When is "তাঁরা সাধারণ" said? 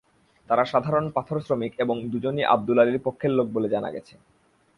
0.49-1.05